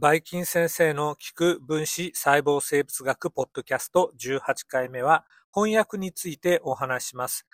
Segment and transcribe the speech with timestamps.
[0.00, 7.48] バイキン先生の聞く分子細胞生物学ポッドキャスト18回目は翻訳についてお話します。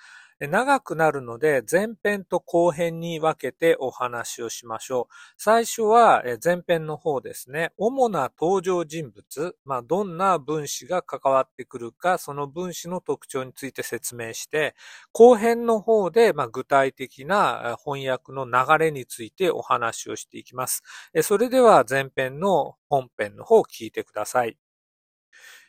[0.49, 5.15] 長くなるので前編と後編に分けてお話をしましょう。
[5.37, 7.73] 最初は前編の方ですね。
[7.77, 14.75] 主な登場人物、まあ、どんな分子が関わってくるか、その分子の特徴について説明して、
[15.13, 20.83] 後編の方でまあ具体的な翻訳の流れについてお話をしていきます。
[21.23, 24.64] それでは前編の本編の方を聞いてください。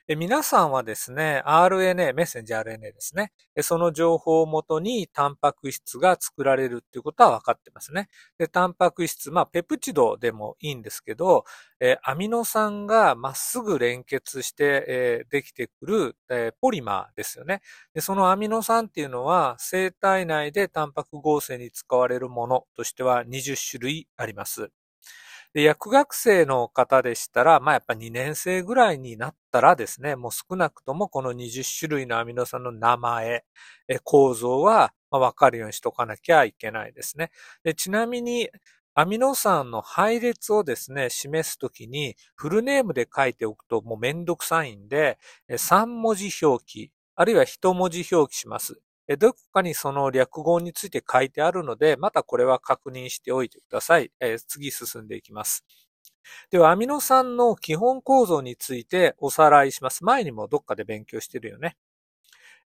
[0.07, 3.31] 皆さんはですね、RNA、メッセンジャー RNA ですね。
[3.63, 8.07] その情報をもとにタンパク質が作られるっていうことは分かってますね。
[8.37, 11.43] でタンパク質、まあ、ペプチドでもいいんですけど、
[12.03, 16.15] アミノ酸がまっすぐ連結してできてくる
[16.61, 17.61] ポリマーですよね。
[17.95, 24.69] でそのアミノ酸っていうのは生体内でタンパク合成に使われるものとしては20種類あります。
[25.55, 33.45] で、薬学生の方でしたら、まあやっぱ2年生ぐらいになったらですね、もう少なくともこの20種類のアミノ酸の名前、
[34.03, 37.31] 構造はわかるようにしとかなきゃいけないですね。
[37.63, 38.49] でちなみに、
[38.95, 45.17] アミノ酸の配列をですね、示すときにフルネームで書いておくともうめんどくさいんで、
[45.57, 48.81] 3文字表記、あるいは1文字表記します。
[49.17, 54.11] どこかにその略語について書いてあるので、またこれは確認しておいてください。
[54.19, 55.63] え次進んでいきます。
[56.51, 60.03] では、アミノ酸の基本構造についておさらいします。
[60.05, 61.75] 前にもどっかで勉強してるよね。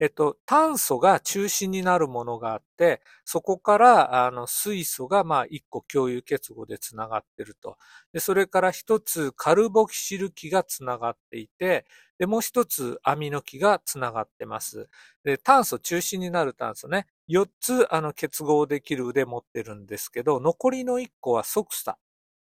[0.04, 7.78] えっと、炭素が中心になるものがあって、そこから、あの、水素が、まあ、一個共有結合でつながってると。
[8.12, 11.86] で、それから一つ、カルボキシル基がつながっていて、
[12.20, 14.90] で、もう一つ、アミノ基がつながってます。
[15.24, 21.98] で、炭素、中心になる炭素ね、四つ、あの、結合できる腕持ってるんですけど、残りの一個はソクサ。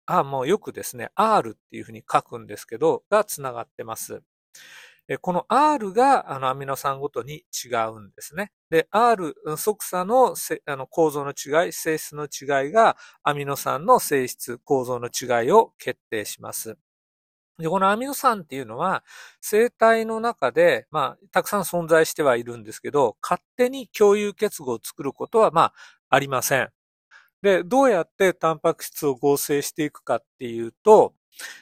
[0.07, 4.23] あ、もうよくですね、R っていうふうに書くんですけど、がつながってます。
[5.17, 8.51] この R があのアミノ酸ごとに違うんですね。
[8.69, 10.35] で、R、即差の
[10.65, 16.77] あの構造の違い、性質の違いがアミノ酸の性質、構造の違いを決定します。
[17.57, 19.03] で、このアミノ酸っていうのは、
[19.39, 25.73] 生体の中で、まあ、たくさん存在してはいるんですけど、勝手に共有結合を作ることは、まあ、
[26.09, 26.69] ありません。
[27.41, 31.13] で、どうやってタンパク質を合成していくかっていうと、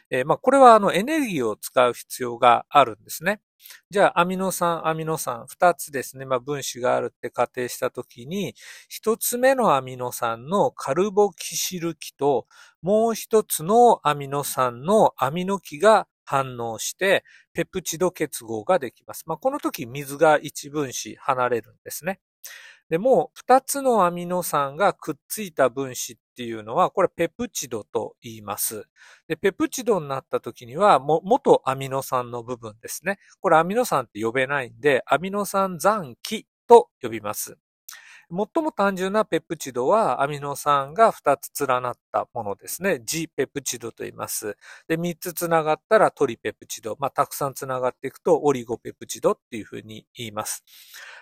[0.09, 3.41] えー、まあ、これはあのエネルギーを使う必要があるんですね。
[3.89, 8.55] じゃあ、アミノ酸、アミノ酸、二つですね、まあ、分子があるって仮定したときに、
[8.87, 12.47] 一つ目のアミノ酸のカルボキシル基と、
[12.81, 19.23] もう一つのアミノ酸のアミノ基が反応して、ペプチド結合ができます。
[19.25, 22.19] まあ、この時、水が一分子離れるんですね。
[22.89, 28.87] でも、二つのアミノ酸がくっついた分子っていうのは、これペプチドと言います。
[29.27, 33.19] で、ペプチドになった時には、も、元アミノ酸の部分ですね。
[33.41, 37.57] これアミノ酸って呼べないんで、アミノ酸残基と呼びます。
[38.31, 43.01] 最も単純なペプチドはアミノ酸が二つ連なったものですね。
[43.03, 44.57] G ペプチドと言います。
[44.87, 46.95] で、3つつながったらトリペプチド。
[46.99, 50.63] まあ、たくさんつながっていくとオリゴペプチドっていうふうに言います。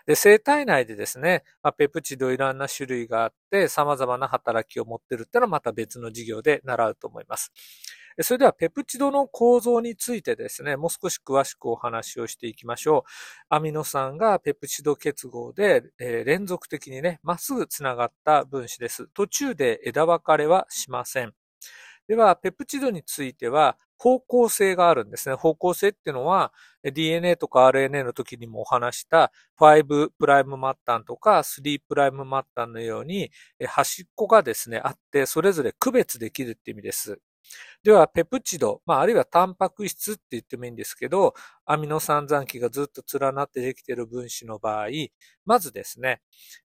[0.05, 7.51] で、生体内でですね、まあ、ペプチドいろんな種類があって様々な働きを持ってるっていうのはまた別の授業で習うと思います。
[8.23, 13.01] それではペプチドの構造についてですね、もう少し詳しくお話をしていきましょう。
[13.49, 19.07] アミノ酸がペプチド結合で、えー、連続的にね、まっすぐつながった分子です。
[19.13, 21.33] 途中で枝分かれはしません。
[22.07, 25.35] では、ペプチドについては、方向性があるんですね。
[25.35, 33.31] 方向性っていうのは、DNA とか RNA の時にもお話した5プライム末端とか3プライム末端のように
[33.67, 37.19] 端っこがですね、あって、それぞれ区別できるって意味です。
[37.83, 41.33] では、ペプチド、まあ、あるいはタンパク質って言ってもいいんですけど、
[41.65, 44.87] アミノ酸残基がずっと連なってできている分子の場合、
[45.45, 46.21] まずですね、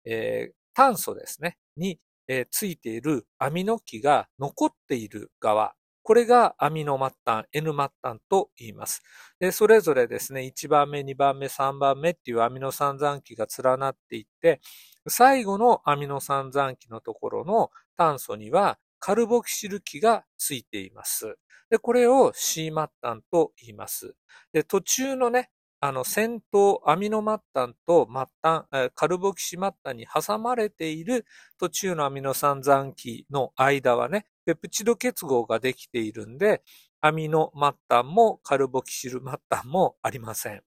[0.04, 2.00] えー、炭素ですね、に、
[2.32, 5.74] えー、ついているアミノ基が残っている側、
[6.04, 9.02] これがアミノ末端、N 末端と言います。
[9.40, 14.60] で、それぞれですね、1番目、2番目、3番目っていうアミノ酸残基が連なっていって、
[15.08, 21.36] 最後のアミノ酸残基のところの炭素にはカルボキシル基がついています。
[21.68, 24.14] で、これを C 末端と言います。
[24.52, 25.50] で、途中のね、
[25.82, 31.24] あの、先頭、アミノ末端と末端、カルボキシ末端に挟まれている
[31.58, 36.62] 途中のアミノ酸残基の間はね、ペプチド結合ができているんで、
[37.00, 40.62] アミノ末端もカルボキシル末端もありません。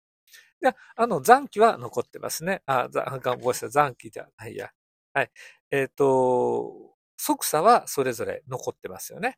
[0.62, 2.64] で、あの、残機は残ってますね。
[2.66, 4.72] あ、ごめんなさい、残機じゃないや。
[5.14, 5.32] はい。
[5.70, 9.38] えっ、ー、と、即差はそれぞれ残ってますよね。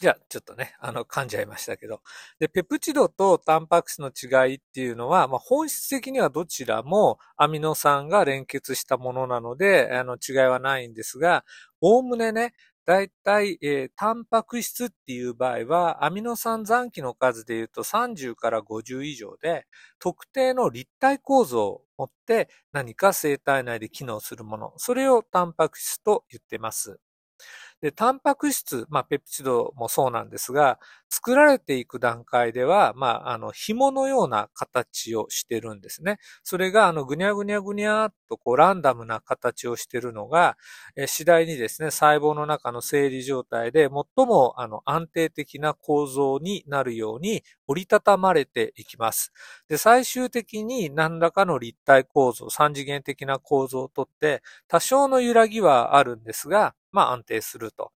[0.00, 2.02] じゃあ、ちょっとね、あの、噛んじゃいましたけど。
[2.40, 11.44] で、ペプチドとタンパク質の違いっていうのは、まあ、本質的にはどちらもアミノ酸が連結したものなので、あの、違いはないんですが、
[11.80, 12.54] おおむねね、
[12.86, 19.66] だいたい、えー、タンパク質っていう場合は、アミノ酸残機の数で言うと30から50以上で、
[19.98, 26.98] 特定の立体構造を持って何か生体内で機能するもの、それをタンパク質と言ってます。
[27.84, 30.78] で、タンパク質、まあ、ペプチドもそうなんですが、
[31.10, 36.16] 作られていく段階では、まあ、あの、紐のような形をしてるんですね。
[36.42, 40.56] それが、あの、ぐにゃぐにゃぐにゃっと、こう、ランダムな形をしてるのが、
[40.96, 49.30] え次第にですね、細胞の中の生理状態で、最も、あの、安定的な構造になるように折りたたまれていきます。
[49.68, 57.92] で、最終的に何らかの立体構造、三次元的な構造をとって、多少の揺らぎはあるんですが、まあ安定すると。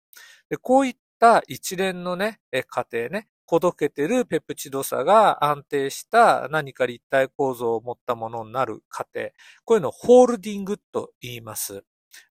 [0.49, 9.31] で、こういった一連のね、過程ね、ほどけてるペプチド差が安定した何か立体構造を持ったものになる過程。
[9.65, 11.85] こういうのをフォールディングと言います。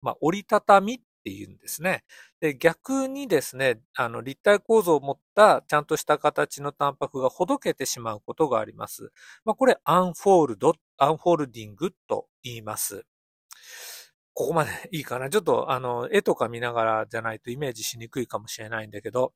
[0.03, 2.05] まあ、折りたたみって言うんですね。
[2.41, 9.13] で、逆にですね、あの、立体構造を持ったちゃんとした形のタンパクがほどけてしまうことがあります。
[9.45, 13.05] まあ、これアンフォールド、アンフォールディングと言います。
[14.35, 15.31] ここまでいいかな。
[15.31, 19.33] ちょっと、あの、絵とか見ながらじゃないとイメージしにくいかもしれないんだけど、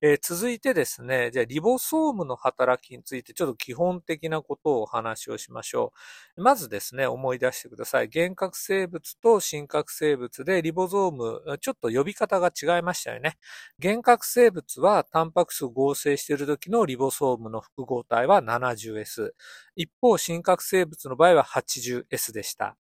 [0.00, 5.92] えー、続いてですね、じゃあリボソームの働きについてちょっと基本的なことをお話をしましょ
[6.36, 6.42] う。
[6.42, 8.10] まずですね、思い出してください。
[8.12, 13.36] 幻覚生物と真核生物でリボゾーム、ちょっと呼び方が違いましたよね。
[13.82, 19.30] 幻覚生物はタンパク質を合成している時のリボソームの複合体は 70S。
[19.76, 22.81] 一方、真核生物の場合は 80S でした。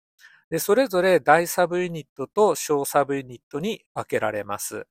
[0.55, 4.87] で、それぞれ大サブユニットと小サブユニットに分けられます。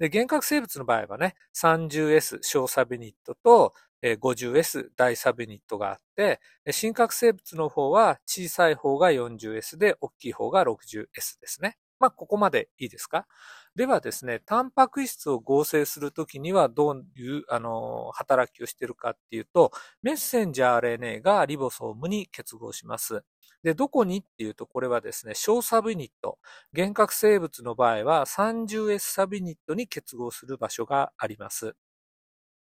[0.00, 3.72] で、幻覚生物の場合はね、30S 小サブユニットと
[4.02, 6.40] 50S 大サブユニットがあって、
[6.72, 11.76] 真核生物の方は小さい方が 40S で大きい方が 60S ですね。
[12.00, 13.28] まあ、ここまでいいですか？
[13.76, 19.70] ではですね、タンパク質を合成するときにはどういう、あの、働きをしているかっていうと、
[20.02, 23.22] メッセンジャー RNA がリボソームに結合します。
[23.62, 26.38] で、どこにっていうと、これはですね、小サブユニット。
[26.72, 31.74] 幻覚生物の場合は 30S サブユニットに結合する場所があります。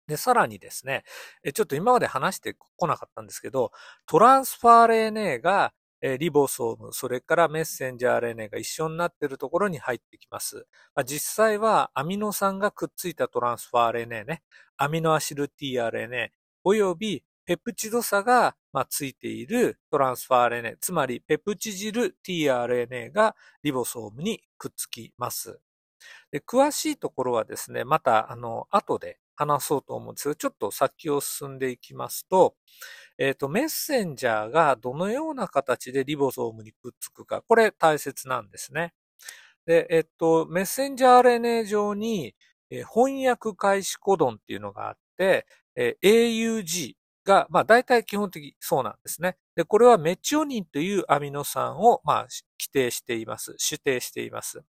[0.07, 1.03] で、さらにですね、
[1.53, 3.71] ちょっと今まで話してこなかったんですけど、
[4.06, 5.74] トランスファー RNA が
[6.19, 10.68] リボソーム、それからメッセンジャー RNA が一緒になっているところに入ってきます。
[11.06, 14.44] 実際はアミノ酸がくっついたトランスファー RNA ね、
[14.77, 16.30] アミノアシル tRNA
[16.63, 25.59] およびペプチド差が、まあ、ついているトランスファー RNA、つまりペプチジル tRNA がリボソームにくっつきます。
[26.31, 32.56] で詳しいところはですね、また、あの、後で話そうと思うんですが、ちょっと先を進んでいきますと、
[33.18, 38.94] えっ、ー、と、メッセンジャーがどのような形でリボソームにくっつくか、これ大切なんですね。
[39.65, 42.36] で、えっ、ー、と、メッセンジャー RNA 上に、
[42.69, 45.45] えー、翻訳開始コドンっていうのがあって、
[45.77, 46.95] え AUG
[47.25, 49.38] が、まあ大体基本的そうなんですね。
[49.56, 52.27] で、これはメチオニンというアミノ酸を、まあ、
[52.60, 53.56] 規定しています。
[53.72, 54.63] 指定しています。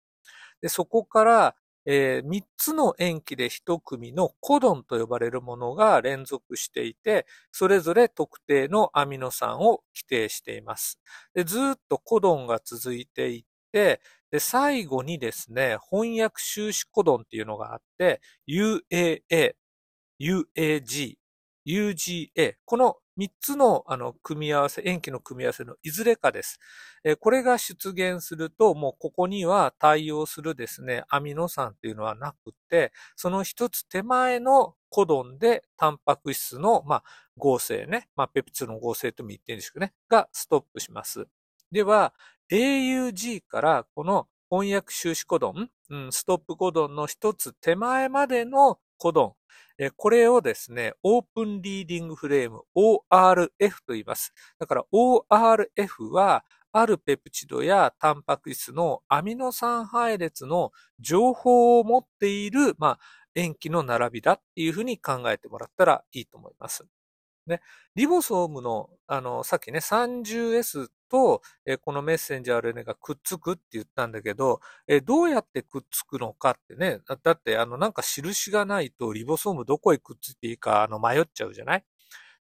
[0.60, 11.00] で、そこから、えー、3つの塩基で1組のコドンと呼ばれるものが連続していて、それぞれ特定のアミノ酸を規定しています。
[11.34, 19.54] でずっとコドンが続いていって、で最後にですね、翻訳収支コドンっていうのがあって、UAA、
[20.20, 21.16] UAG、
[21.66, 26.58] UGA、この3つのあの組み合わせ、塩基の組み合わせのいずれかです。
[27.04, 37.04] えこれが出現すると、もうここには対応するですね、アミノ酸っていうのはなくて、その一つ手前のコドンでタンパク質の、まあ、
[37.36, 41.26] 合成ね、まあ、ペプチドの合成とも言ってるんですけどね、がストップします。
[41.70, 42.14] では、
[42.50, 49.32] AUG からこの翻訳収支コドン、うん、ストップコドンの一つ手前までのコドン、
[49.90, 54.32] これをですね、オープンリーディングフレーム ORF と言います。
[54.58, 62.98] だから ORF は、あるペプチドやタンパク質のアミノ酸配列の情報を持っている、まあ、
[63.34, 66.86] 塩基の並びだっていうふうに考えてもらったらいいと思います。
[67.46, 67.60] ね、
[67.96, 81.84] リボソームの、あの、さっきね、30S と、えこのメッセンジャー RNA がくっつくって言ったんだけど、えどうやってくっつくのかってね、だって、あの、なんか印がないとリボソームどこへくっついていいか、あの、迷っちゃうじゃない？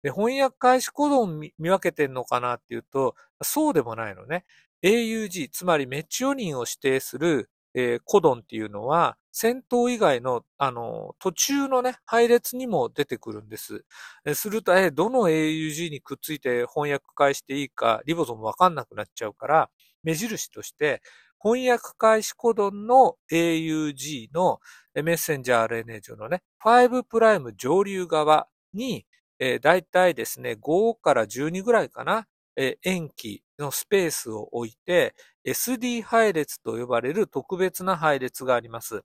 [0.03, 4.45] で、翻訳開始コドン見分けてんのかなっていうと、そうでもないのね。
[4.83, 13.85] AUG、つまりメチオニンを指定するえー、コドンっていうのは、先頭以外の、あの、途中のね、配列にも出てくるんです。
[14.25, 19.71] え、すると、え、どの AUG にくっついて翻訳返していいか、リボゾームわかんなくなっちゃうから、
[20.03, 21.03] 目印として、
[21.41, 24.59] 翻訳開始コドンの AUG の
[24.95, 29.07] メッセンジャー RNA 上のね、5プライム上流側に、
[29.39, 35.15] えー、だいたいですね、5から12ぐらいかな、えー、塩基のスペースを置いて、
[35.47, 39.03] SD 配列と呼ばれる特別な配列があります。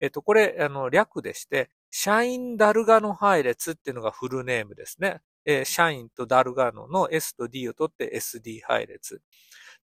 [0.00, 5.20] えっ、と、これ、あの、略でして、シャインダルガノ配列っていうのがフルネームですね。
[5.44, 9.22] えー、シャインとダルガノの S と D を取って SD 配列。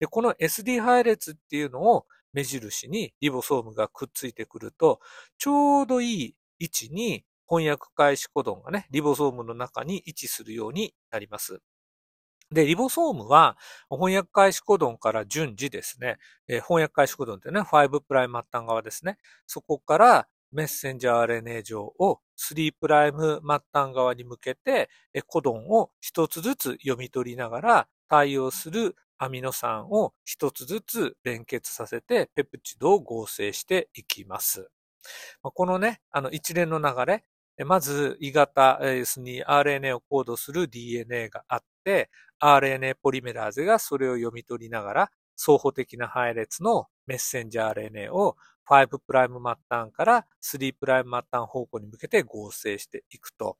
[0.00, 5.00] で、この SD 配列っていうのを目印にリボソームがくっついてくると、
[5.38, 11.60] ちょうどいい位置に翻訳開始コドンがね、リボソームの中に位置するようになります。
[12.52, 13.56] で、リボソームは
[13.90, 16.18] 翻訳開始コドンから順次ですね、
[16.48, 19.18] えー、翻訳開始コドンってね、5プライム末端側ですね。
[19.46, 24.90] そこからメッセンジャー RNA 上を3プライム末端側に向けて、
[25.26, 34.68] コドンを一つずつ読み取りながら対応するアミノ酸を一つずつ連結させてペプチドを合成していきます。
[35.42, 37.24] このね、あの一連の流れ、
[37.64, 42.10] まず、異型、要するに RNA をコードする DNA があって、
[42.42, 48.36] RNA ポリメラーゼがそれを読み取りながら、双方的な配列のメッセンジャー RNA を
[48.68, 53.56] 5プライム末端から3プライム末端方向に向けて合成していくと。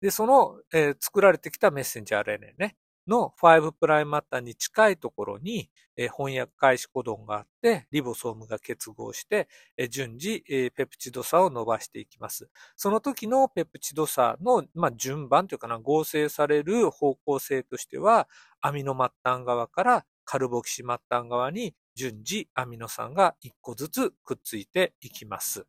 [0.00, 5.70] で、その、えー、作られてきたメッセンジャー RNA ね、の5プライマッターに近いところに、
[6.16, 9.48] 翻訳開始コドンがあって、リボソームが結合して、
[9.90, 12.48] 順次、ペプチド差を伸ばしていきます。
[12.76, 18.28] その時のペプチド差の、まあ、順番というかな、合成される方向性としては、
[18.60, 25.66] アミノ末端側からカルボキシ末端側に順次アミノ酸が1個ずつくっついていきます。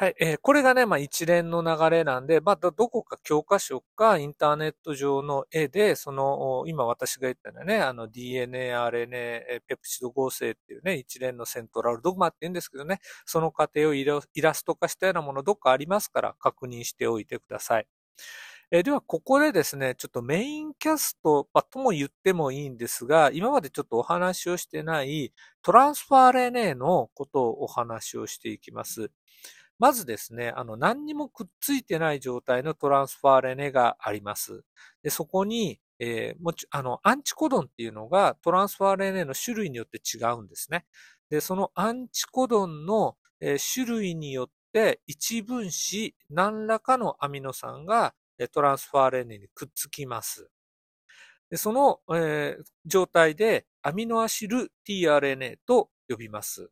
[0.00, 0.14] はい。
[0.20, 14.20] えー、これがね、まあ一連の流れなんで、またどこか教科書かインターネット上の絵で、その、今私が言ったのはね、あの DNA、RNA、ペプチド合成っていうね、一連のセントラルドグマって言うんですけどね、その過程をイラ
[14.54, 17.88] スト化したようなものどっかありますから確認しておいてください。
[18.70, 29.10] えー、では、ここでですね、ちょっとメインキャスト、まあ、とも言ってもいいんですが、今までちょっとお話をしてないトランスファー RNA のことをお話をしていきます。
[29.78, 34.64] まずですね、あの、何にもくっついてない状態のトランスファーレネがあります。
[35.02, 40.84] で、そこに、えー、もち、あの、アンチコドンっていうのがトランスファーレネの種類によって違うんですね。
[41.30, 48.14] で、そのアンチコドンの、えー、種類によって一分子何らかのアミノ酸が
[48.52, 50.50] トランスファーレネにくっつきます。
[51.50, 56.70] でその、えー、状態でアミノアシル tRNA と呼びます。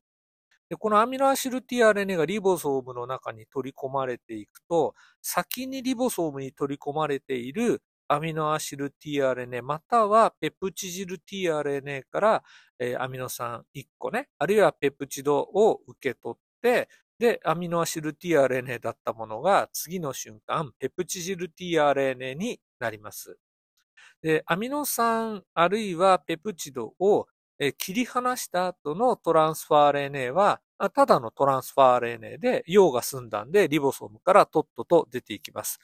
[0.68, 12.42] で、このアミノアシル tRNA がリボソームの中に取り込まれていくと、先にリボソームに取り込まれているアミノアシル tRNA またはペプチジル tRNA から、
[12.78, 23.38] えー、アミノ酸1個ね、あるいはペプチドを受け取って、で、アミノアシル tRNA だったものが次の瞬間、ペプチジル tRNA になります。
[24.22, 27.26] で、アミノ酸あるいはペプチドを
[27.58, 30.60] え切り離した後のトランスファー RNA は、
[30.94, 35.78] ただのトランスファー RNA で、用が済んだんで、リボソームからとっとと出ていきます。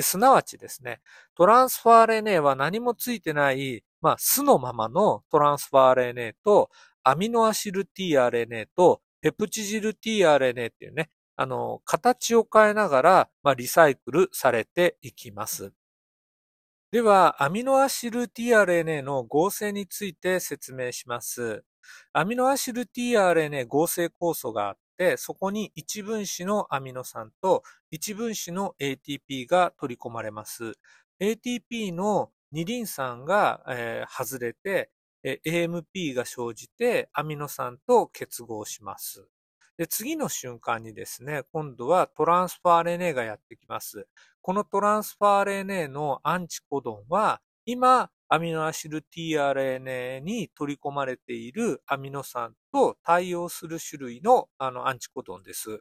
[0.00, 1.00] すなわちですね、
[1.34, 6.70] トランスファー RNA は何もついてない、まあ、素のままのトランスファー RNA と、
[7.02, 15.72] アミノアシル tRNA と、ペプチジル tRNA っていうね、あの、形を変えながら、まあ、リサイクルされていきます。
[16.92, 21.62] では、アミノアシル tRNA の合成について説明します。
[22.12, 30.72] アミノアシル tRNA 合成酵素があって、そこに一分子のアミノ酸と一分子の ATP が取り込まれます。
[31.20, 34.90] ATP の二輪酸が、えー、外れて、
[35.22, 39.28] AMP が生じてアミノ酸と結合します。
[39.88, 44.08] 次の瞬間にですね、今度はトランスファー RNA がやってきます。
[44.42, 55.80] このトランスファー RNA のアンチコドンは、今、アミノアシル tRNA に取り込まれているアミノ酸と対応する種類のあのアンチコドンです。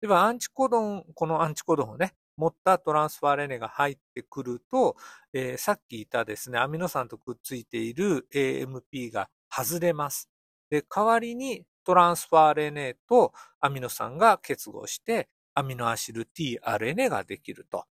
[0.00, 4.96] では、アンチコドン、このアンチコドンをね、持ったトランスファー RNA が入ってくると、
[5.32, 10.30] えー、さっき言ったですね、アミノ酸とくっついている AMP が外れます。
[10.70, 15.28] で、代わりにトランスファー RNA とアミノ酸が結合して、
[15.60, 17.84] アミノアシル tRNA ができると。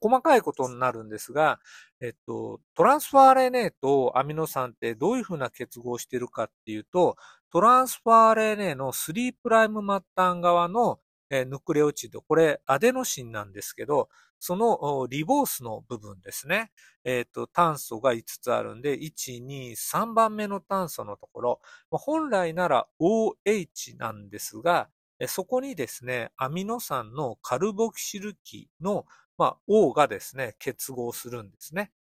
[0.00, 1.58] 細かいことになるんですが、
[2.00, 7.16] えっと、トランスファー RNA とアミノ酸ってどういうふうな結合しているかっていうと、
[7.52, 11.00] トランスファー RNA の 3' プライム末端側の
[11.30, 14.08] ヌクレオチド、これアデノシンなんですけど、
[14.38, 16.72] そのリボースの部分ですね。
[17.04, 21.60] えっ、ー、と、炭素が5つあるんで、1、2、3番目の炭素のところ、
[21.90, 24.88] 本来なら OH なんですが、
[25.26, 29.04] そこにですね、アミノ酸のカルボキシル基の、
[29.36, 31.92] まあ、O がですね、結合するんですね。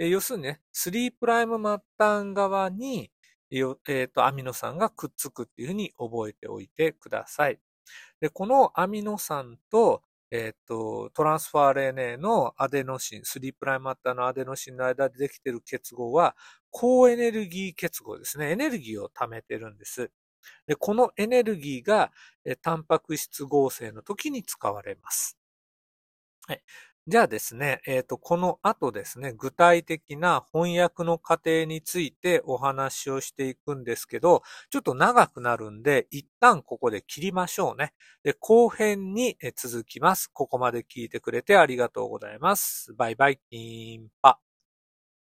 [0.00, 3.10] で、要するにね、3' 末端側に、
[3.50, 7.58] えー、と、アミノ酸がくっつくっていうふうに覚えておいてください。
[8.20, 16.36] で、このアミノ酸と、えっ、と、トランスファー RNA のアデノシン、3' プライマッタのアデノシンの間でできている結合は、
[16.70, 18.52] 高エネルギー結合ですね。
[18.52, 20.10] エネルギーを貯めてるんです。
[20.66, 22.12] で、このエネルギーが、
[22.44, 25.36] えタンパク質合成の時に使われます。
[26.46, 26.62] はい。
[27.06, 37.94] じゃあですね、えっ、ー、と、この後ですね、具体的な翻訳の過程についてお話をしていくんですけど、ちょっと長くなるんで、一旦ここで切りましょうね。
[38.22, 40.28] で、後編に続きます。
[40.32, 42.92] ここまで聞いてくれてありがとうございます。
[42.94, 44.49] バイバイ、キンパ。